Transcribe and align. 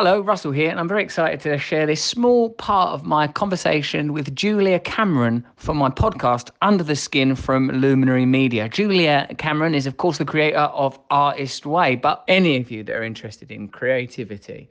Hello, 0.00 0.20
Russell 0.20 0.52
here, 0.52 0.70
and 0.70 0.78
I'm 0.78 0.86
very 0.86 1.02
excited 1.02 1.40
to 1.40 1.58
share 1.58 1.84
this 1.84 2.00
small 2.00 2.50
part 2.50 2.90
of 2.90 3.04
my 3.04 3.26
conversation 3.26 4.12
with 4.12 4.32
Julia 4.32 4.78
Cameron 4.78 5.44
for 5.56 5.74
my 5.74 5.90
podcast, 5.90 6.50
Under 6.62 6.84
the 6.84 6.94
Skin 6.94 7.34
from 7.34 7.66
Luminary 7.70 8.24
Media. 8.24 8.68
Julia 8.68 9.26
Cameron 9.38 9.74
is, 9.74 9.88
of 9.88 9.96
course, 9.96 10.18
the 10.18 10.24
creator 10.24 10.56
of 10.56 10.96
Artist 11.10 11.66
Way, 11.66 11.96
but 11.96 12.22
any 12.28 12.58
of 12.58 12.70
you 12.70 12.84
that 12.84 12.94
are 12.94 13.02
interested 13.02 13.50
in 13.50 13.66
creativity 13.66 14.70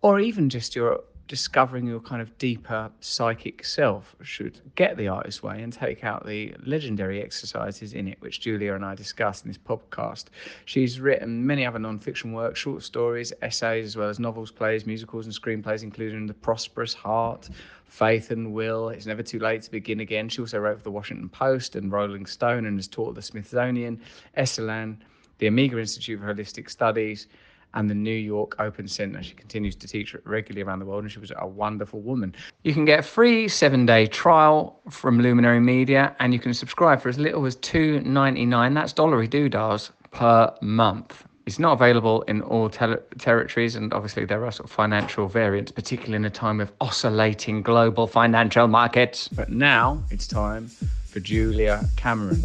or 0.00 0.18
even 0.18 0.48
just 0.48 0.74
your 0.74 1.00
discovering 1.30 1.86
your 1.86 2.00
kind 2.00 2.20
of 2.20 2.36
deeper 2.38 2.90
psychic 2.98 3.64
self 3.64 4.16
should 4.20 4.60
get 4.74 4.96
the 4.96 5.06
artist 5.06 5.44
way 5.44 5.62
and 5.62 5.72
take 5.72 6.02
out 6.02 6.26
the 6.26 6.52
legendary 6.66 7.22
exercises 7.22 7.92
in 7.92 8.08
it, 8.08 8.20
which 8.20 8.40
Julia 8.40 8.74
and 8.74 8.84
I 8.84 8.96
discussed 8.96 9.44
in 9.44 9.48
this 9.48 9.56
podcast. 9.56 10.24
She's 10.64 10.98
written 10.98 11.46
many 11.46 11.64
other 11.64 11.78
non-fiction 11.78 12.32
works, 12.32 12.58
short 12.58 12.82
stories, 12.82 13.32
essays, 13.42 13.84
as 13.84 13.96
well 13.96 14.08
as 14.08 14.18
novels, 14.18 14.50
plays, 14.50 14.86
musicals, 14.86 15.26
and 15.26 15.32
screenplays, 15.32 15.84
including 15.84 16.26
The 16.26 16.34
Prosperous 16.34 16.94
Heart, 16.94 17.50
Faith 17.84 18.32
and 18.32 18.52
Will, 18.52 18.88
It's 18.88 19.06
Never 19.06 19.22
Too 19.22 19.38
Late 19.38 19.62
to 19.62 19.70
Begin 19.70 20.00
Again. 20.00 20.28
She 20.28 20.40
also 20.40 20.58
wrote 20.58 20.78
for 20.78 20.84
the 20.84 20.90
Washington 20.90 21.28
Post 21.28 21.76
and 21.76 21.92
Rolling 21.92 22.26
Stone 22.26 22.66
and 22.66 22.76
has 22.76 22.88
taught 22.88 23.14
the 23.14 23.22
Smithsonian, 23.22 24.00
Esalen, 24.36 24.96
the 25.38 25.46
Omega 25.46 25.78
Institute 25.78 26.18
for 26.18 26.34
Holistic 26.34 26.68
Studies 26.68 27.28
and 27.74 27.88
the 27.88 27.94
New 27.94 28.14
York 28.14 28.56
Open 28.58 28.88
Center. 28.88 29.22
She 29.22 29.34
continues 29.34 29.76
to 29.76 29.88
teach 29.88 30.14
regularly 30.24 30.62
around 30.62 30.80
the 30.80 30.86
world, 30.86 31.04
and 31.04 31.12
she 31.12 31.18
was 31.18 31.32
a 31.36 31.46
wonderful 31.46 32.00
woman. 32.00 32.34
You 32.64 32.74
can 32.74 32.84
get 32.84 33.00
a 33.00 33.02
free 33.02 33.48
seven 33.48 33.86
day 33.86 34.06
trial 34.06 34.80
from 34.90 35.20
Luminary 35.20 35.60
Media, 35.60 36.14
and 36.20 36.32
you 36.32 36.38
can 36.38 36.54
subscribe 36.54 37.00
for 37.00 37.08
as 37.08 37.18
little 37.18 37.46
as 37.46 37.56
two 37.56 38.00
ninety 38.00 38.46
nine. 38.46 38.74
That's 38.74 38.92
dollary 38.92 39.28
doodahs 39.28 39.90
per 40.10 40.52
month. 40.60 41.24
It's 41.46 41.58
not 41.58 41.72
available 41.72 42.22
in 42.22 42.42
all 42.42 42.68
ter- 42.68 43.02
territories, 43.18 43.74
and 43.74 43.92
obviously 43.92 44.24
there 44.24 44.44
are 44.44 44.52
sort 44.52 44.68
of 44.68 44.72
financial 44.72 45.26
variants, 45.26 45.72
particularly 45.72 46.16
in 46.16 46.24
a 46.24 46.30
time 46.30 46.60
of 46.60 46.70
oscillating 46.80 47.62
global 47.62 48.06
financial 48.06 48.68
markets. 48.68 49.28
But 49.28 49.50
now 49.50 50.02
it's 50.10 50.26
time 50.28 50.70
for 51.10 51.20
Julia 51.20 51.84
Cameron. 51.96 52.40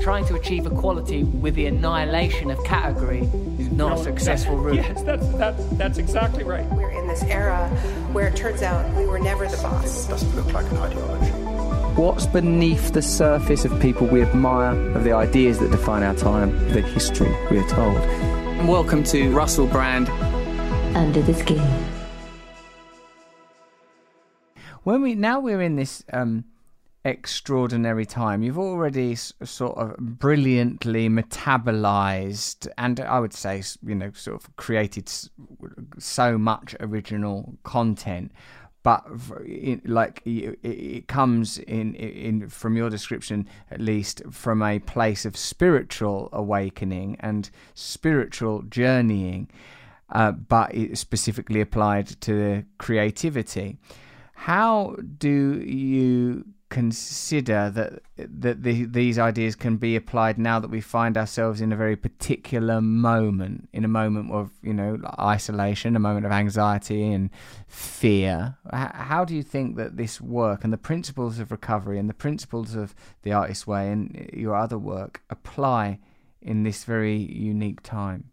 Trying 0.00 0.24
to 0.26 0.34
achieve 0.34 0.66
equality 0.66 1.24
with 1.24 1.54
the 1.54 1.66
annihilation 1.66 2.50
of 2.50 2.62
category 2.64 3.20
is 3.58 3.70
not 3.70 3.94
no, 3.94 4.00
a 4.00 4.04
successful 4.04 4.56
that, 4.56 4.62
route. 4.62 4.76
Yes, 4.76 5.02
that's, 5.02 5.28
that, 5.34 5.78
that's 5.78 5.98
exactly 5.98 6.42
right. 6.42 6.64
We're 6.70 6.90
in 6.90 7.06
this 7.06 7.22
era 7.24 7.68
where 8.12 8.28
it 8.28 8.36
turns 8.36 8.62
out 8.62 8.90
we 8.94 9.06
were 9.06 9.18
never 9.18 9.46
the 9.46 9.58
boss. 9.58 10.06
It 10.06 10.10
doesn't 10.10 10.34
look 10.34 10.50
like 10.54 10.70
an 10.72 10.78
ideology. 10.78 11.30
What's 12.00 12.24
beneath 12.24 12.94
the 12.94 13.02
surface 13.02 13.66
of 13.66 13.78
people 13.80 14.06
we 14.06 14.22
admire, 14.22 14.74
of 14.96 15.04
the 15.04 15.12
ideas 15.12 15.58
that 15.58 15.70
define 15.70 16.02
our 16.02 16.14
time, 16.14 16.52
the 16.70 16.80
history 16.80 17.30
we 17.50 17.58
are 17.58 17.68
told? 17.68 17.98
Welcome 18.66 19.04
to 19.04 19.30
Russell 19.30 19.66
Brand 19.66 20.08
Under 20.96 21.20
the 21.20 21.34
Skin. 21.34 21.60
When 24.84 25.02
we 25.02 25.14
now 25.14 25.40
we're 25.40 25.60
in 25.60 25.76
this 25.76 26.02
um, 26.10 26.44
extraordinary 27.04 28.04
time. 28.04 28.42
You've 28.42 28.58
already 28.58 29.14
sort 29.14 29.78
of 29.78 29.96
brilliantly 29.96 31.08
metabolized 31.08 32.68
and 32.76 33.00
I 33.00 33.20
would 33.20 33.32
say, 33.32 33.62
you 33.82 33.94
know, 33.94 34.12
sort 34.12 34.42
of 34.42 34.54
created 34.56 35.10
so 35.98 36.38
much 36.38 36.76
original 36.80 37.54
content. 37.62 38.32
But 38.82 39.04
like 39.84 40.22
it, 40.24 41.06
comes 41.06 41.58
in, 41.58 41.94
in 41.94 42.48
from 42.48 42.76
your 42.76 42.88
description 42.88 43.46
at 43.70 43.80
least 43.80 44.22
from 44.30 44.62
a 44.62 44.78
place 44.78 45.26
of 45.26 45.36
spiritual 45.36 46.30
awakening 46.32 47.16
and 47.20 47.50
spiritual 47.74 48.62
journeying, 48.62 49.50
uh, 50.10 50.32
but 50.32 50.72
specifically 50.94 51.60
applied 51.60 52.08
to 52.22 52.64
creativity. 52.78 53.76
How 54.32 54.96
do 55.18 55.60
you 55.60 56.46
consider 56.70 57.68
that 57.68 58.00
that 58.16 58.62
the, 58.62 58.84
these 58.84 59.18
ideas 59.18 59.56
can 59.56 59.76
be 59.76 59.96
applied 59.96 60.38
now 60.38 60.60
that 60.60 60.70
we 60.70 60.80
find 60.80 61.18
ourselves 61.18 61.60
in 61.60 61.72
a 61.72 61.76
very 61.76 61.96
particular 61.96 62.80
moment, 62.80 63.68
in 63.72 63.84
a 63.84 63.88
moment 63.88 64.30
of 64.30 64.52
you 64.62 64.72
know 64.72 64.96
isolation, 65.18 65.96
a 65.96 65.98
moment 65.98 66.24
of 66.24 66.32
anxiety 66.32 67.12
and 67.12 67.28
fear. 67.66 68.56
How 68.72 69.24
do 69.24 69.34
you 69.34 69.42
think 69.42 69.76
that 69.76 69.96
this 69.96 70.20
work 70.20 70.64
and 70.64 70.72
the 70.72 70.78
principles 70.78 71.38
of 71.40 71.50
recovery 71.50 71.98
and 71.98 72.08
the 72.08 72.14
principles 72.14 72.74
of 72.74 72.94
the 73.22 73.32
artist's 73.32 73.66
way 73.66 73.90
and 73.90 74.30
your 74.32 74.54
other 74.54 74.78
work 74.78 75.22
apply 75.28 75.98
in 76.40 76.62
this 76.62 76.84
very 76.84 77.16
unique 77.16 77.82
time? 77.82 78.30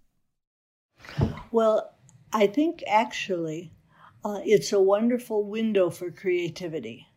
Well, 1.51 1.91
I 2.31 2.47
think 2.47 2.83
actually 2.87 3.73
uh, 4.23 4.41
it's 4.45 4.71
a 4.71 4.81
wonderful 4.81 5.43
window 5.43 5.89
for 5.89 6.11
creativity 6.11 7.07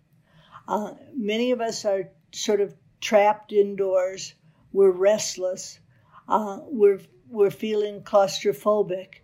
uh, 0.71 0.95
many 1.17 1.51
of 1.51 1.61
us 1.61 1.85
are 1.85 2.09
sort 2.31 2.61
of 2.61 2.73
trapped 3.01 3.53
indoors. 3.53 4.35
We're 4.73 4.93
restless. 4.93 5.81
Uh, 6.29 6.61
we're 6.63 7.01
we're 7.29 7.51
feeling 7.51 8.03
claustrophobic, 8.03 9.15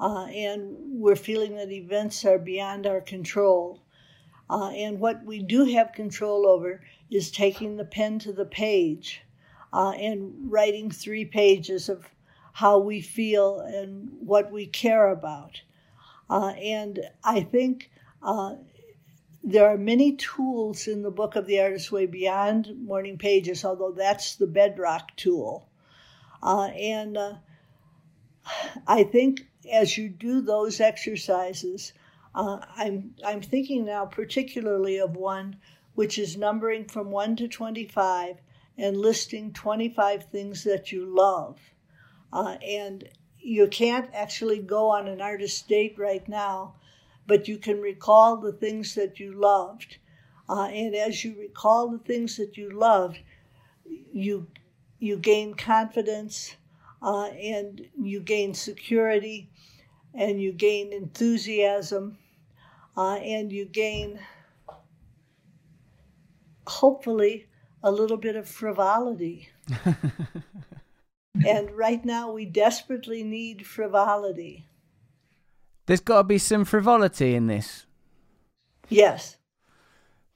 uh, 0.00 0.24
and 0.24 0.76
we're 1.00 1.14
feeling 1.14 1.54
that 1.56 1.70
events 1.70 2.24
are 2.24 2.38
beyond 2.38 2.84
our 2.84 3.00
control. 3.00 3.80
Uh, 4.50 4.70
and 4.70 4.98
what 4.98 5.24
we 5.24 5.40
do 5.40 5.66
have 5.66 5.92
control 5.92 6.48
over 6.48 6.82
is 7.10 7.30
taking 7.30 7.76
the 7.76 7.84
pen 7.84 8.18
to 8.18 8.32
the 8.32 8.44
page 8.44 9.22
uh, 9.72 9.90
and 9.90 10.50
writing 10.50 10.90
three 10.90 11.24
pages 11.24 11.88
of 11.88 12.08
how 12.54 12.76
we 12.78 13.00
feel 13.00 13.60
and 13.60 14.08
what 14.18 14.50
we 14.50 14.66
care 14.66 15.10
about. 15.10 15.60
Uh, 16.28 16.48
and 16.60 16.98
I 17.22 17.42
think 17.42 17.88
there 19.50 19.68
are 19.68 19.78
many 19.78 20.16
tools 20.16 20.86
in 20.86 21.02
the 21.02 21.10
book 21.10 21.36
of 21.36 21.46
the 21.46 21.60
artist's 21.60 21.92
way 21.92 22.06
beyond 22.06 22.74
morning 22.84 23.18
pages 23.18 23.64
although 23.64 23.92
that's 23.92 24.36
the 24.36 24.46
bedrock 24.46 25.14
tool. 25.16 25.68
Uh, 26.42 26.68
and 26.76 27.16
uh, 27.16 27.34
i 28.86 29.02
think 29.02 29.46
as 29.72 29.98
you 29.98 30.08
do 30.08 30.40
those 30.40 30.80
exercises 30.80 31.92
uh, 32.34 32.58
I'm, 32.76 33.14
I'm 33.26 33.42
thinking 33.42 33.84
now 33.84 34.06
particularly 34.06 34.98
of 34.98 35.16
one 35.16 35.56
which 35.98 36.16
is 36.16 36.36
numbering 36.36 36.84
from 36.84 37.10
1 37.10 37.34
to 37.36 37.48
25 37.48 38.36
and 38.78 38.96
listing 38.96 39.52
25 39.52 40.30
things 40.30 40.62
that 40.62 40.92
you 40.92 41.04
love. 41.04 41.58
Uh, 42.32 42.56
and 42.64 43.08
you 43.40 43.66
can't 43.66 44.08
actually 44.14 44.60
go 44.60 44.90
on 44.90 45.08
an 45.08 45.20
artist 45.20 45.66
date 45.66 45.96
right 45.98 46.28
now 46.28 46.76
but 47.28 47.46
you 47.46 47.58
can 47.58 47.80
recall 47.80 48.38
the 48.38 48.52
things 48.52 48.96
that 48.96 49.20
you 49.20 49.32
loved. 49.32 49.98
Uh, 50.48 50.64
and 50.72 50.96
as 50.96 51.24
you 51.24 51.38
recall 51.38 51.88
the 51.90 51.98
things 51.98 52.36
that 52.38 52.56
you 52.56 52.70
loved, 52.70 53.20
you 54.12 54.48
you 54.98 55.16
gain 55.16 55.54
confidence 55.54 56.56
uh, 57.02 57.26
and 57.26 57.86
you 58.02 58.18
gain 58.18 58.52
security 58.54 59.48
and 60.14 60.42
you 60.42 60.52
gain 60.52 60.92
enthusiasm 60.92 62.18
uh, 62.96 63.16
and 63.16 63.52
you 63.52 63.64
gain 63.64 64.18
hopefully 66.66 67.46
a 67.82 67.92
little 67.92 68.16
bit 68.16 68.34
of 68.34 68.48
frivolity. 68.48 69.48
and 71.46 71.70
right 71.70 72.04
now 72.04 72.32
we 72.32 72.44
desperately 72.44 73.22
need 73.22 73.66
frivolity. 73.66 74.67
There's 75.88 76.00
got 76.00 76.18
to 76.18 76.24
be 76.24 76.36
some 76.36 76.66
frivolity 76.66 77.34
in 77.34 77.46
this. 77.46 77.86
Yes. 78.90 79.38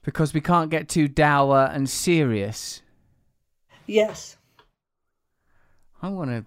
Because 0.01 0.33
we 0.33 0.41
can't 0.41 0.71
get 0.71 0.89
too 0.89 1.07
dour 1.07 1.69
and 1.71 1.87
serious. 1.87 2.81
Yes. 3.85 4.37
I 6.01 6.09
want 6.09 6.31
to 6.31 6.45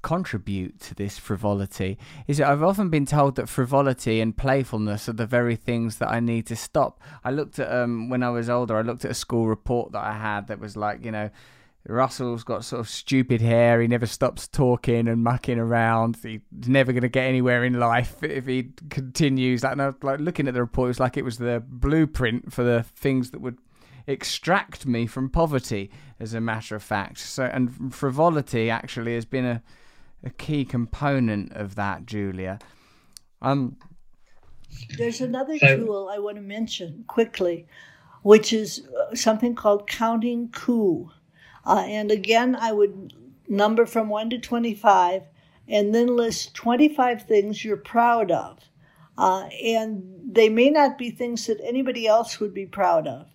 contribute 0.00 0.80
to 0.80 0.94
this 0.94 1.18
frivolity. 1.18 1.98
Is 2.26 2.38
that 2.38 2.48
I've 2.48 2.62
often 2.62 2.88
been 2.88 3.04
told 3.04 3.36
that 3.36 3.50
frivolity 3.50 4.18
and 4.18 4.34
playfulness 4.34 5.10
are 5.10 5.12
the 5.12 5.26
very 5.26 5.54
things 5.54 5.98
that 5.98 6.08
I 6.08 6.18
need 6.18 6.46
to 6.46 6.56
stop. 6.56 7.02
I 7.22 7.30
looked 7.30 7.58
at 7.58 7.70
um 7.70 8.08
when 8.08 8.22
I 8.22 8.30
was 8.30 8.48
older, 8.48 8.78
I 8.78 8.80
looked 8.80 9.04
at 9.04 9.10
a 9.10 9.14
school 9.14 9.46
report 9.46 9.92
that 9.92 10.02
I 10.02 10.14
had 10.14 10.46
that 10.46 10.58
was 10.58 10.74
like, 10.74 11.04
you 11.04 11.10
know, 11.10 11.28
Russell's 11.88 12.44
got 12.44 12.64
sort 12.64 12.80
of 12.80 12.88
stupid 12.88 13.40
hair. 13.40 13.80
He 13.80 13.88
never 13.88 14.06
stops 14.06 14.46
talking 14.46 15.08
and 15.08 15.24
mucking 15.24 15.58
around. 15.58 16.18
He's 16.22 16.40
never 16.66 16.92
going 16.92 17.02
to 17.02 17.08
get 17.08 17.24
anywhere 17.24 17.64
in 17.64 17.78
life 17.78 18.22
if 18.22 18.46
he 18.46 18.70
continues. 18.90 19.64
Like, 19.64 19.78
like 20.04 20.20
looking 20.20 20.48
at 20.48 20.54
the 20.54 20.60
report, 20.60 20.86
it 20.86 20.90
was 20.90 21.00
like 21.00 21.16
it 21.16 21.24
was 21.24 21.38
the 21.38 21.62
blueprint 21.66 22.52
for 22.52 22.62
the 22.62 22.82
things 22.82 23.30
that 23.30 23.40
would 23.40 23.58
extract 24.06 24.86
me 24.86 25.06
from 25.06 25.30
poverty, 25.30 25.90
as 26.20 26.34
a 26.34 26.40
matter 26.40 26.76
of 26.76 26.82
fact. 26.82 27.18
So, 27.18 27.44
and 27.44 27.94
frivolity 27.94 28.70
actually 28.70 29.14
has 29.14 29.24
been 29.24 29.44
a 29.44 29.62
a 30.24 30.30
key 30.30 30.64
component 30.64 31.52
of 31.52 31.74
that, 31.76 32.06
Julia. 32.06 32.58
Um, 33.40 33.76
there's 34.96 35.20
another 35.20 35.58
so, 35.58 35.76
tool 35.76 36.10
I 36.12 36.18
want 36.18 36.36
to 36.36 36.42
mention 36.42 37.04
quickly, 37.06 37.66
which 38.22 38.52
is 38.52 38.86
uh, 38.88 39.14
something 39.14 39.54
called 39.54 39.86
counting 39.86 40.48
coup. 40.50 41.10
Uh, 41.64 41.84
and 41.86 42.10
again, 42.10 42.56
I 42.56 42.72
would 42.72 43.12
number 43.48 43.86
from 43.86 44.08
1 44.08 44.30
to 44.30 44.38
25 44.38 45.22
and 45.68 45.94
then 45.94 46.16
list 46.16 46.54
25 46.54 47.22
things 47.22 47.64
you're 47.64 47.76
proud 47.76 48.30
of. 48.30 48.58
Uh, 49.16 49.48
and 49.64 50.20
they 50.24 50.48
may 50.48 50.70
not 50.70 50.96
be 50.96 51.10
things 51.10 51.46
that 51.46 51.60
anybody 51.62 52.06
else 52.06 52.40
would 52.40 52.54
be 52.54 52.66
proud 52.66 53.06
of. 53.06 53.26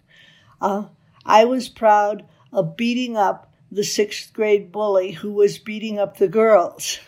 Uh, 0.61 0.85
I 1.25 1.45
was 1.45 1.67
proud 1.67 2.25
of 2.51 2.77
beating 2.77 3.17
up 3.17 3.51
the 3.71 3.83
sixth 3.83 4.33
grade 4.33 4.71
bully 4.71 5.11
who 5.11 5.33
was 5.33 5.57
beating 5.57 5.99
up 5.99 6.17
the 6.17 6.27
girls. 6.27 6.99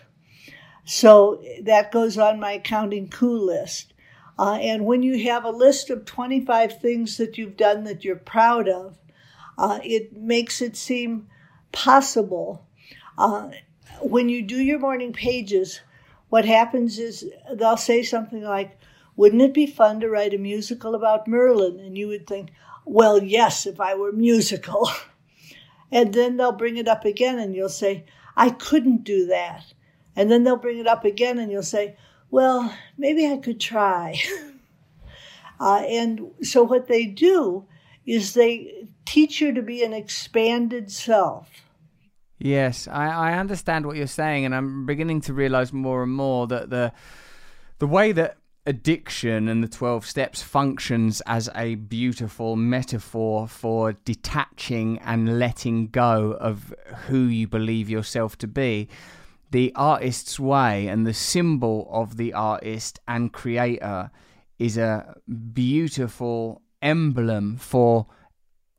So 0.84 1.42
that 1.62 1.92
goes 1.92 2.18
on 2.18 2.40
my 2.40 2.60
counting 2.60 3.10
coup 3.10 3.38
list. 3.38 3.94
Uh, 4.38 4.58
and 4.62 4.86
when 4.86 5.02
you 5.02 5.24
have 5.26 5.46
a 5.46 5.50
list 5.50 5.90
of 5.90 6.06
25 6.06 6.82
things 6.82 7.18
that 7.18 7.38
you've 7.38 7.56
done 7.56 7.86
that 7.86 8.04
you're 8.04 8.16
proud 8.16 8.68
of, 8.68 8.98
uh, 9.58 9.80
it 9.84 10.16
makes 10.16 10.62
it 10.62 10.76
seem 10.76 11.28
possible. 11.72 12.66
Uh, 13.18 13.50
when 14.02 14.30
you 14.30 14.42
do 14.42 14.58
your 14.58 14.80
morning 14.80 15.14
pages, 15.14 15.82
what 16.30 16.46
happens 16.46 17.00
is 17.00 17.30
they'll 17.54 17.78
say 17.78 18.04
something 18.04 18.42
like, 18.42 18.78
Wouldn't 19.16 19.42
it 19.42 19.54
be 19.54 19.68
fun 19.68 20.00
to 20.02 20.10
write 20.10 20.34
a 20.34 20.38
musical 20.38 20.96
about 20.96 21.28
Merlin? 21.28 21.80
And 21.80 21.98
you 21.98 22.08
would 22.08 22.28
think, 22.28 22.52
Well, 22.86 23.24
yes, 23.24 23.66
if 23.66 23.80
I 23.80 23.96
were 23.96 24.12
musical. 24.12 24.90
and 25.92 26.14
then 26.14 26.38
they'll 26.38 26.52
bring 26.52 26.78
it 26.78 26.88
up 26.88 27.06
again 27.06 27.40
and 27.40 27.56
you'll 27.56 27.70
say, 27.70 28.06
I 28.36 28.50
couldn't 28.50 29.04
do 29.04 29.28
that. 29.28 29.74
And 30.16 30.32
then 30.32 30.44
they'll 30.44 30.58
bring 30.58 30.80
it 30.80 30.88
up 30.88 31.06
again 31.06 31.40
and 31.40 31.52
you'll 31.52 31.64
say, 31.64 31.96
Well, 32.32 32.76
maybe 32.98 33.32
I 33.32 33.38
could 33.38 33.60
try. 33.60 34.20
uh, 35.60 35.84
and 35.88 36.32
so 36.42 36.64
what 36.64 36.88
they 36.88 37.06
do 37.06 37.66
is 38.06 38.34
they 38.34 38.88
teach 39.06 39.42
you 39.42 39.54
to 39.54 39.62
be 39.62 39.84
an 39.84 39.94
expanded 39.94 40.92
self. 40.92 41.50
Yes, 42.38 42.88
I, 42.88 43.08
I 43.08 43.34
understand 43.34 43.86
what 43.86 43.96
you're 43.96 44.08
saying, 44.08 44.46
and 44.46 44.54
I'm 44.54 44.86
beginning 44.86 45.22
to 45.22 45.34
realize 45.34 45.72
more 45.72 46.04
and 46.04 46.12
more 46.12 46.48
that 46.48 46.70
the 46.70 46.92
the 47.80 47.88
way 47.88 48.12
that 48.12 48.38
addiction 48.66 49.48
and 49.48 49.64
the 49.64 49.68
12 49.68 50.06
steps 50.06 50.42
functions 50.42 51.22
as 51.26 51.50
a 51.56 51.76
beautiful 51.76 52.56
metaphor 52.56 53.48
for 53.48 53.94
detaching 53.94 54.98
and 55.00 55.38
letting 55.38 55.88
go 55.88 56.32
of 56.40 56.74
who 57.08 57.26
you 57.26 57.48
believe 57.48 57.90
yourself 57.90 58.38
to 58.38 58.48
be. 58.48 58.88
The 59.52 59.72
artist's 59.76 60.40
way 60.40 60.88
and 60.88 61.06
the 61.06 61.14
symbol 61.14 61.88
of 61.92 62.18
the 62.18 62.34
artist 62.34 63.00
and 63.08 63.32
creator 63.32 64.10
is 64.58 64.78
a 64.78 65.16
beautiful 65.54 66.62
emblem 66.86 67.58
for 67.58 68.08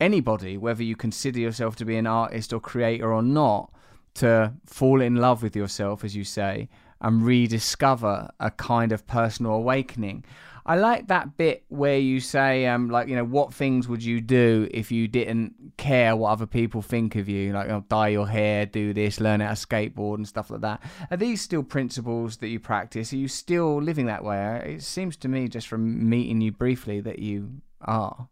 anybody, 0.01 0.57
whether 0.57 0.83
you 0.83 0.97
consider 0.97 1.41
yourself 1.41 1.77
to 1.77 1.85
be 1.85 1.97
an 1.97 2.07
artist 2.07 2.53
or 2.53 2.61
creator 2.61 3.13
or 3.13 3.23
not, 3.23 3.73
to 4.15 4.53
fall 4.65 5.03
in 5.03 5.17
love 5.17 5.43
with 5.43 5.55
yourself, 5.55 6.05
as 6.05 6.17
you 6.17 6.25
say, 6.25 6.69
and 7.03 7.23
rediscover 7.23 8.31
a 8.41 8.51
kind 8.51 8.93
of 8.93 9.07
personal 9.07 9.53
awakening. 9.53 10.25
I 10.69 10.75
like 10.75 11.07
that 11.09 11.37
bit 11.37 11.65
where 11.69 11.99
you 11.99 12.19
say, 12.19 12.67
um, 12.67 12.91
like, 12.91 13.07
you 13.07 13.15
know, 13.15 13.25
what 13.25 13.55
things 13.55 13.87
would 13.87 14.03
you 14.03 14.21
do 14.21 14.69
if 14.73 14.91
you 14.91 15.07
didn't 15.07 15.55
care 15.77 16.17
what 16.17 16.31
other 16.31 16.47
people 16.47 16.83
think 16.83 17.15
of 17.15 17.29
you? 17.29 17.53
Like, 17.53 17.67
you 17.67 17.73
know, 17.75 17.85
dye 17.89 18.09
your 18.09 18.27
hair, 18.27 18.67
do 18.67 18.93
this, 18.93 19.21
learn 19.21 19.41
how 19.41 19.51
to 19.51 19.55
skateboard 19.55 20.17
and 20.17 20.27
stuff 20.27 20.51
like 20.51 20.63
that. 20.63 20.83
Are 21.11 21.17
these 21.17 21.41
still 21.41 21.63
principles 21.63 22.39
that 22.39 22.49
you 22.49 22.59
practice? 22.59 23.13
Are 23.13 23.17
you 23.17 23.29
still 23.29 23.81
living 23.81 24.07
that 24.07 24.25
way? 24.25 24.75
It 24.77 24.83
seems 24.83 25.17
to 25.19 25.29
me, 25.29 25.47
just 25.47 25.69
from 25.69 26.09
meeting 26.09 26.41
you 26.41 26.51
briefly, 26.51 27.01
that 27.01 27.21
you 27.21 27.61
are. 27.81 28.29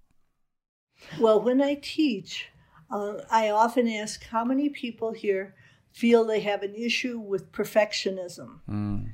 Well, 1.19 1.41
when 1.41 1.61
I 1.61 1.75
teach, 1.75 2.49
uh, 2.91 3.23
I 3.31 3.51
often 3.51 3.89
ask 3.89 4.25
how 4.25 4.45
many 4.45 4.69
people 4.69 5.13
here 5.13 5.55
feel 5.93 6.25
they 6.25 6.41
have 6.41 6.63
an 6.63 6.75
issue 6.75 7.19
with 7.19 7.53
perfectionism. 7.53 8.61
Mm. 8.69 9.13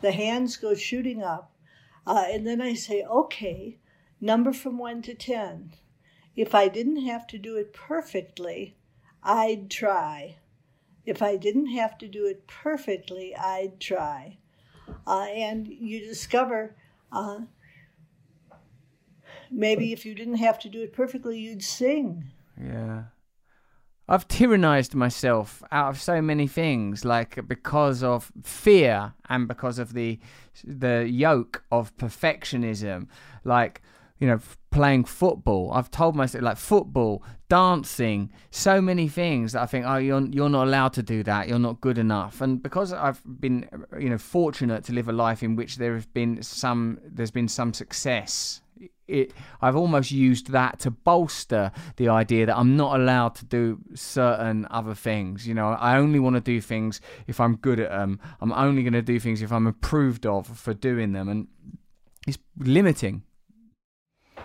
The 0.00 0.12
hands 0.12 0.56
go 0.56 0.74
shooting 0.74 1.22
up, 1.22 1.56
uh, 2.06 2.26
and 2.28 2.46
then 2.46 2.60
I 2.60 2.74
say, 2.74 3.02
okay, 3.02 3.78
number 4.20 4.52
from 4.52 4.78
one 4.78 5.02
to 5.02 5.14
10. 5.14 5.72
If 6.36 6.54
I 6.54 6.68
didn't 6.68 7.04
have 7.04 7.26
to 7.28 7.38
do 7.38 7.56
it 7.56 7.72
perfectly, 7.72 8.76
I'd 9.22 9.70
try. 9.70 10.36
If 11.04 11.20
I 11.20 11.36
didn't 11.36 11.66
have 11.66 11.98
to 11.98 12.08
do 12.08 12.26
it 12.26 12.46
perfectly, 12.46 13.34
I'd 13.34 13.80
try. 13.80 14.38
Uh, 15.06 15.26
and 15.30 15.66
you 15.66 16.00
discover 16.00 16.76
uh, 17.10 17.40
maybe 19.50 19.92
if 19.92 20.04
you 20.04 20.14
didn't 20.14 20.36
have 20.36 20.58
to 20.60 20.68
do 20.68 20.82
it 20.82 20.92
perfectly, 20.92 21.38
you'd 21.38 21.62
sing. 21.62 22.24
Yeah. 22.60 23.04
I've 24.10 24.26
tyrannized 24.26 24.94
myself 24.94 25.62
out 25.70 25.90
of 25.90 26.00
so 26.00 26.22
many 26.22 26.46
things, 26.46 27.04
like 27.04 27.46
because 27.46 28.02
of 28.02 28.32
fear 28.42 29.12
and 29.28 29.46
because 29.46 29.78
of 29.78 29.92
the 29.92 30.18
the 30.64 31.06
yoke 31.08 31.62
of 31.70 31.94
perfectionism. 31.98 33.08
Like 33.44 33.82
you 34.18 34.26
know, 34.26 34.40
playing 34.70 35.04
football. 35.04 35.70
I've 35.72 35.90
told 35.90 36.16
myself 36.16 36.42
like 36.42 36.56
football, 36.56 37.22
dancing, 37.48 38.32
so 38.50 38.80
many 38.80 39.08
things 39.08 39.52
that 39.52 39.62
I 39.62 39.66
think, 39.66 39.84
oh, 39.86 39.96
you're 39.96 40.26
you're 40.26 40.48
not 40.48 40.66
allowed 40.66 40.92
to 40.94 41.02
do 41.02 41.22
that. 41.24 41.48
You're 41.48 41.58
not 41.58 41.80
good 41.80 41.98
enough. 41.98 42.40
And 42.40 42.62
because 42.62 42.92
I've 42.92 43.22
been, 43.40 43.68
you 43.98 44.10
know, 44.10 44.18
fortunate 44.18 44.84
to 44.84 44.92
live 44.92 45.08
a 45.08 45.12
life 45.12 45.42
in 45.42 45.54
which 45.54 45.76
there 45.76 45.94
have 45.94 46.12
been 46.14 46.42
some, 46.42 46.98
there's 47.04 47.30
been 47.30 47.48
some 47.48 47.72
success 47.72 48.60
it 49.08 49.32
I've 49.60 49.76
almost 49.76 50.10
used 50.10 50.50
that 50.52 50.78
to 50.80 50.90
bolster 50.90 51.72
the 51.96 52.08
idea 52.08 52.46
that 52.46 52.56
I'm 52.56 52.76
not 52.76 53.00
allowed 53.00 53.34
to 53.36 53.44
do 53.44 53.78
certain 53.94 54.66
other 54.70 54.94
things. 54.94 55.46
You 55.46 55.54
know, 55.54 55.68
I 55.70 55.96
only 55.96 56.18
want 56.18 56.36
to 56.36 56.40
do 56.40 56.60
things 56.60 57.00
if 57.26 57.40
I'm 57.40 57.56
good 57.56 57.80
at 57.80 57.90
them. 57.90 58.20
I'm 58.40 58.52
only 58.52 58.82
going 58.82 58.92
to 58.92 59.02
do 59.02 59.18
things 59.18 59.42
if 59.42 59.50
I'm 59.52 59.66
approved 59.66 60.26
of 60.26 60.46
for 60.46 60.74
doing 60.74 61.12
them, 61.12 61.28
and 61.28 61.48
it's 62.26 62.38
limiting. 62.58 63.22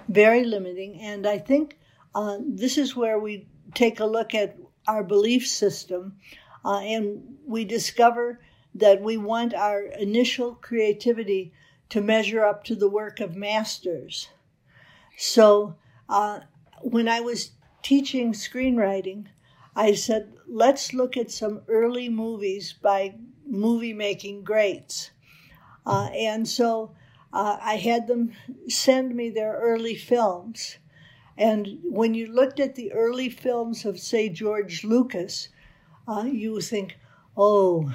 Very 0.08 0.44
limiting, 0.44 1.00
and 1.02 1.28
I 1.28 1.38
think 1.38 1.78
uh, 2.16 2.38
this 2.40 2.78
is 2.78 2.96
where 2.96 3.20
we 3.20 3.48
take 3.74 4.00
a 4.00 4.06
look 4.06 4.34
at 4.34 4.58
our 4.88 5.04
belief 5.04 5.48
system, 5.48 6.18
uh, 6.66 6.80
and 6.80 7.22
we 7.46 7.66
discover 7.66 8.40
that 8.76 9.02
we 9.02 9.18
want 9.18 9.54
our 9.54 9.84
initial 9.84 10.56
creativity 10.56 11.54
to 11.90 12.02
measure 12.02 12.44
up 12.44 12.64
to 12.64 12.76
the 12.76 12.90
work 12.90 13.20
of 13.20 13.36
masters. 13.36 14.28
So 15.18 15.76
uh, 16.10 16.42
when 16.82 17.08
I 17.08 17.22
was 17.22 17.52
teaching 17.82 18.34
screenwriting, 18.34 19.28
I 19.76 19.94
said, 19.94 20.34
let's 20.48 20.94
look 20.94 21.18
at 21.18 21.32
some 21.32 21.62
early 21.68 22.10
movies 22.10 22.74
by 22.74 23.16
movie 23.46 23.94
making 23.94 24.44
greats. 24.44 25.12
Uh, 25.86 26.10
and 26.14 26.48
so 26.48 26.96
uh, 27.34 27.58
I 27.62 27.76
had 27.76 28.08
them 28.08 28.34
send 28.68 29.16
me 29.16 29.30
their 29.30 29.54
early 29.54 29.96
films. 29.96 30.78
And 31.38 31.80
when 31.84 32.14
you 32.14 32.28
looked 32.28 32.60
at 32.60 32.76
the 32.76 32.94
early 32.94 33.30
films 33.30 33.86
of, 33.86 34.00
say, 34.00 34.30
George 34.30 34.84
Lucas, 34.84 35.50
uh, 36.08 36.26
you 36.32 36.62
think, 36.62 36.98
oh, 37.36 37.92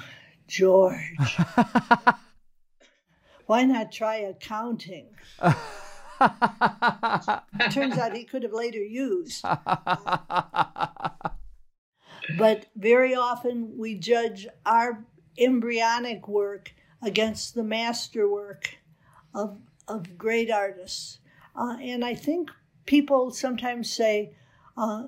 George. 0.47 1.37
Why 3.45 3.63
not 3.63 3.91
try 3.91 4.17
accounting? 4.17 5.07
Turns 7.71 7.97
out 7.97 8.15
he 8.15 8.25
could 8.25 8.43
have 8.43 8.53
later 8.53 8.81
used. 8.81 9.41
but 12.37 12.65
very 12.75 13.15
often 13.15 13.77
we 13.77 13.95
judge 13.95 14.47
our 14.65 15.05
embryonic 15.37 16.27
work 16.27 16.73
against 17.01 17.55
the 17.55 17.63
masterwork 17.63 18.77
of, 19.33 19.57
of 19.87 20.17
great 20.17 20.51
artists. 20.51 21.19
Uh, 21.55 21.77
and 21.81 22.03
I 22.03 22.15
think 22.15 22.51
people 22.85 23.31
sometimes 23.31 23.91
say 23.91 24.33
uh, 24.77 25.03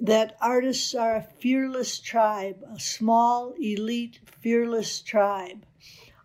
that 0.00 0.36
artists 0.40 0.94
are 0.94 1.16
a 1.16 1.22
fearless 1.22 2.00
tribe, 2.00 2.62
a 2.74 2.80
small, 2.80 3.54
elite, 3.60 4.18
fearless 4.40 5.00
tribe. 5.00 5.64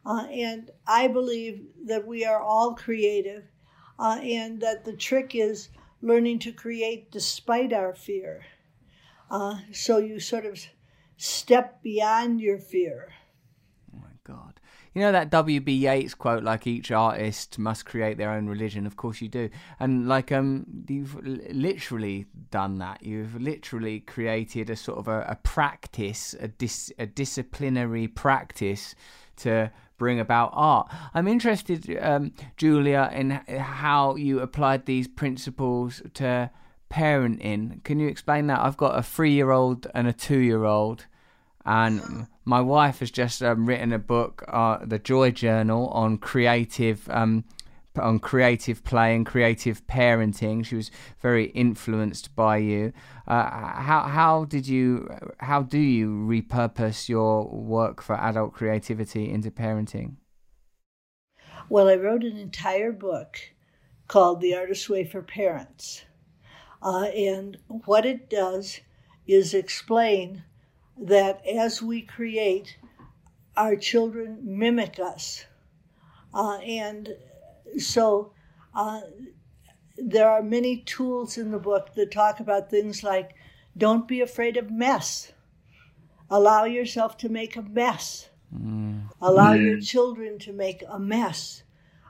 Uh, 0.08 0.26
and 0.32 0.72
I 0.88 1.10
believe 1.10 1.66
that 1.86 2.08
we 2.08 2.24
are 2.24 2.42
all 2.42 2.74
creative 2.76 3.44
uh, 4.00 4.20
and 4.24 4.62
that 4.62 4.86
the 4.86 4.94
trick 4.94 5.36
is 5.36 5.68
learning 6.02 6.40
to 6.40 6.54
create 6.54 7.12
despite 7.12 7.74
our 7.74 7.94
fear. 7.94 8.46
Uh, 9.30 9.58
so 9.74 9.98
you 9.98 10.22
sort 10.22 10.46
of 10.46 10.58
step 11.18 11.84
beyond 11.84 12.40
your 12.40 12.58
fear. 12.58 13.10
Oh 13.94 14.00
my 14.00 14.16
God. 14.24 14.62
You 14.94 15.02
know 15.02 15.12
that 15.12 15.30
W.B. 15.30 15.74
Yeats 15.74 16.14
quote, 16.14 16.42
like 16.42 16.66
each 16.66 16.90
artist 16.90 17.60
must 17.60 17.86
create 17.86 18.18
their 18.18 18.32
own 18.32 18.48
religion. 18.48 18.88
Of 18.88 18.96
course 18.96 19.22
you 19.22 19.28
do, 19.28 19.50
and 19.80 20.08
like 20.08 20.32
um, 20.32 20.66
you've 20.88 21.16
literally 21.24 22.26
done 22.50 22.80
that. 22.80 23.04
You've 23.04 23.40
literally 23.40 24.00
created 24.00 24.72
a 24.72 24.76
sort 24.76 24.98
of 24.98 25.08
a, 25.08 25.22
a 25.28 25.36
practice, 25.36 26.34
a 26.40 26.48
dis, 26.48 26.92
a 26.98 27.06
disciplinary 27.06 28.08
practice 28.08 28.96
to 29.38 29.72
bring 29.98 30.20
about 30.20 30.52
art. 30.54 30.92
I'm 31.14 31.28
interested, 31.28 31.98
um, 32.02 32.34
Julia, 32.56 33.10
in 33.14 33.32
how 33.60 34.16
you 34.16 34.40
applied 34.40 34.86
these 34.86 35.08
principles 35.08 36.02
to 36.16 36.50
parenting. 36.90 37.84
Can 37.84 38.00
you 38.00 38.08
explain 38.08 38.48
that? 38.48 38.60
I've 38.60 38.78
got 38.78 38.98
a 38.98 39.04
three 39.04 39.32
year 39.34 39.52
old 39.52 39.88
and 39.94 40.08
a 40.08 40.14
two 40.14 40.40
year 40.40 40.64
old, 40.64 41.06
and 41.66 42.28
my 42.46 42.62
wife 42.62 43.00
has 43.00 43.12
just 43.12 43.44
um, 43.44 43.66
written 43.66 43.92
a 43.92 44.00
book, 44.00 44.44
uh, 44.48 44.80
the 44.86 45.00
Joy 45.00 45.32
Journal, 45.32 45.88
on 45.90 46.18
creative. 46.18 47.10
Um, 47.10 47.44
on 48.00 48.20
creative 48.20 48.84
play 48.84 49.16
and 49.16 49.26
creative 49.26 49.86
parenting. 49.88 50.66
She 50.66 50.76
was 50.76 50.92
very 51.22 51.46
influenced 51.46 52.36
by 52.36 52.58
you. 52.58 52.94
Uh, 53.28 53.50
how 53.82 54.02
how 54.02 54.46
did 54.46 54.68
you 54.68 55.10
how 55.40 55.62
do 55.62 55.80
you 55.80 56.10
repurpose 56.10 57.10
your 57.10 57.48
work 57.50 58.02
for 58.02 58.16
adult 58.16 58.54
creativity 58.54 59.30
into 59.30 59.52
parenting? 59.52 60.16
Well, 61.70 61.90
I 61.90 61.96
wrote 61.96 62.24
an 62.24 62.38
entire 62.38 62.94
book 62.94 63.38
called 64.08 64.40
The 64.40 64.56
Artist's 64.56 64.90
Way 64.90 65.04
for 65.04 65.22
Parents. 65.22 66.04
Uh, 66.82 67.06
and 67.06 67.58
what 67.68 68.06
it 68.06 68.30
does 68.30 68.80
is 69.28 69.54
explain 69.54 70.44
that 70.98 71.46
as 71.46 71.82
we 71.82 72.02
create, 72.02 72.78
our 73.58 73.76
children 73.76 74.40
mimic 74.44 75.00
us. 75.00 75.46
Uh, 76.34 76.58
and 76.58 77.16
so 77.78 78.32
uh, 78.76 79.02
there 79.98 80.30
are 80.30 80.44
many 80.44 80.78
tools 80.78 81.38
in 81.38 81.52
the 81.52 81.60
book 81.60 81.94
that 81.96 82.12
talk 82.12 82.40
about 82.40 82.70
things 82.70 83.04
like 83.04 83.36
don't 83.78 84.08
be 84.08 84.22
afraid 84.22 84.58
of 84.58 84.72
mess, 84.72 85.32
allow 86.30 86.66
yourself 86.66 87.18
to 87.18 87.30
make 87.30 87.56
a 87.56 87.62
mess, 87.62 88.30
mm. 88.54 89.04
allow 89.22 89.54
mm. 89.54 89.64
your 89.64 89.80
children 89.80 90.40
to 90.40 90.54
make 90.54 90.84
a 90.88 91.00
mess. 91.00 91.64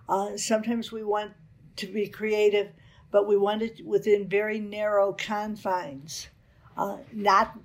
Uh, 0.08 0.38
sometimes 0.38 0.92
we 0.92 1.04
want 1.04 1.32
to 1.76 1.88
be 1.88 2.08
creative, 2.08 2.70
but 3.12 3.28
we 3.28 3.38
want 3.38 3.62
it 3.62 3.86
within 3.86 4.28
very 4.28 4.60
narrow 4.60 5.14
confines, 5.14 6.28
uh, 6.78 6.98
not 7.12 7.58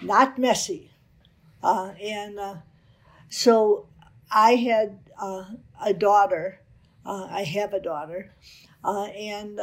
not 0.00 0.38
messy. 0.38 0.90
Uh, 1.62 1.92
and 2.02 2.38
uh, 2.38 2.56
so 3.28 3.86
I 4.30 4.56
had 4.56 4.98
uh, 5.20 5.44
a 5.84 5.92
daughter. 5.92 6.58
Uh, 7.04 7.26
I 7.30 7.42
have 7.42 7.72
a 7.72 7.80
daughter, 7.80 8.32
uh, 8.84 9.04
and 9.06 9.60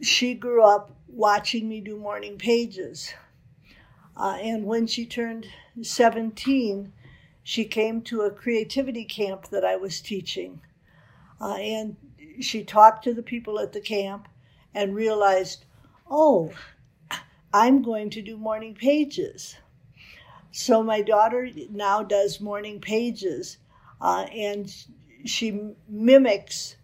she 0.00 0.34
grew 0.34 0.62
up 0.62 0.90
watching 1.08 1.68
me 1.68 1.80
do 1.80 1.96
morning 1.96 2.36
pages. 2.38 3.14
and 4.16 4.64
when 4.64 4.86
she 4.86 5.06
turned 5.06 5.46
17, 5.80 6.92
she 7.42 7.64
came 7.64 8.02
to 8.02 8.22
a 8.22 8.30
creativity 8.30 9.04
camp 9.04 9.48
that 9.48 9.64
I 9.64 9.76
was 9.76 10.00
teaching. 10.00 10.60
and 11.40 11.96
she 12.40 12.64
talked 12.64 13.04
to 13.04 13.14
the 13.14 13.22
people 13.22 13.58
at 13.60 13.72
the 13.72 13.80
camp 13.80 14.28
and 14.74 14.94
realized, 14.94 15.64
oh, 16.10 16.52
I'm 17.52 17.82
going 17.82 18.10
to 18.10 18.22
do 18.22 18.36
morning 18.36 18.74
pages. 18.74 19.56
So 20.50 20.82
my 20.82 21.02
daughter 21.02 21.48
now 21.70 22.02
does 22.02 22.40
morning 22.40 22.80
pages, 22.80 23.58
uh, 24.00 24.26
and 24.32 24.74
she 25.24 25.74
mimics. 25.88 26.76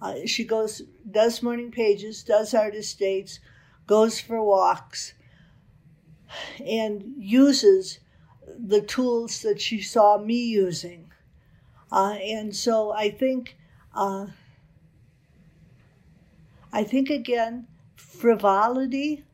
Uh, 0.00 0.26
she 0.26 0.44
goes, 0.44 0.82
does 1.08 1.42
morning 1.42 1.70
pages, 1.70 2.22
does 2.22 2.54
artist 2.54 2.98
dates, 2.98 3.38
goes 3.86 4.20
for 4.20 4.42
walks, 4.42 5.14
and 6.64 7.14
uses 7.18 8.00
the 8.58 8.80
tools 8.80 9.42
that 9.42 9.60
she 9.60 9.80
saw 9.80 10.18
me 10.18 10.44
using. 10.44 11.12
Uh, 11.90 12.16
and 12.20 12.56
so 12.56 12.90
I 12.92 13.10
think 13.10 13.56
uh, 13.94 14.26
I 16.72 16.84
think, 16.84 17.10
again, 17.10 17.66
frivolity 17.96 19.24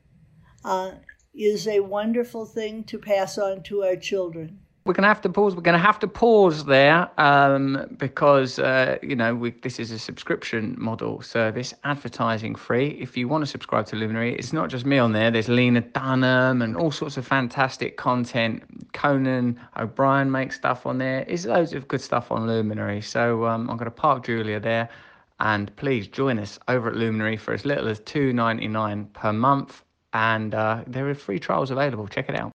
uh, 0.64 0.92
is 1.32 1.68
a 1.68 1.80
wonderful 1.80 2.44
thing 2.44 2.82
to 2.84 2.98
pass 2.98 3.38
on 3.38 3.62
to 3.64 3.84
our 3.84 3.94
children. 3.94 4.58
We're 4.88 4.94
going 4.94 5.02
to 5.02 5.08
have 5.08 5.20
to 5.20 5.28
pause. 5.28 5.54
We're 5.54 5.60
going 5.60 5.78
to 5.78 5.84
have 5.84 5.98
to 5.98 6.08
pause 6.08 6.64
there 6.64 7.10
um, 7.20 7.94
because, 7.98 8.58
uh, 8.58 8.96
you 9.02 9.14
know, 9.14 9.34
we, 9.34 9.50
this 9.50 9.78
is 9.78 9.90
a 9.90 9.98
subscription 9.98 10.76
model 10.78 11.20
service, 11.20 11.74
advertising 11.84 12.54
free. 12.54 12.96
If 12.98 13.14
you 13.14 13.28
want 13.28 13.42
to 13.42 13.46
subscribe 13.46 13.84
to 13.88 13.96
Luminary, 13.96 14.34
it's 14.36 14.54
not 14.54 14.70
just 14.70 14.86
me 14.86 14.96
on 14.96 15.12
there. 15.12 15.30
There's 15.30 15.50
Lena 15.50 15.82
Dunham 15.82 16.62
and 16.62 16.74
all 16.74 16.90
sorts 16.90 17.18
of 17.18 17.26
fantastic 17.26 17.98
content. 17.98 18.62
Conan 18.94 19.60
O'Brien 19.76 20.30
makes 20.30 20.56
stuff 20.56 20.86
on 20.86 20.96
there. 20.96 21.22
There's 21.26 21.44
loads 21.44 21.74
of 21.74 21.86
good 21.86 22.00
stuff 22.00 22.32
on 22.32 22.46
Luminary. 22.46 23.02
So 23.02 23.44
um, 23.44 23.68
I'm 23.68 23.76
going 23.76 23.90
to 23.90 23.90
park 23.90 24.24
Julia 24.24 24.58
there. 24.58 24.88
And 25.38 25.74
please 25.76 26.08
join 26.08 26.38
us 26.38 26.58
over 26.66 26.88
at 26.88 26.96
Luminary 26.96 27.36
for 27.36 27.52
as 27.52 27.66
little 27.66 27.88
as 27.88 28.00
$2.99 28.00 29.12
per 29.12 29.34
month. 29.34 29.84
And 30.14 30.54
uh, 30.54 30.84
there 30.86 31.06
are 31.10 31.14
free 31.14 31.38
trials 31.38 31.70
available. 31.70 32.08
Check 32.08 32.30
it 32.30 32.36
out. 32.36 32.46